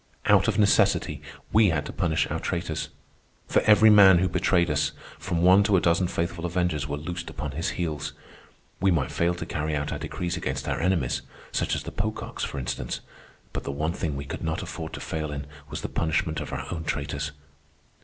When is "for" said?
3.47-3.61, 12.43-12.57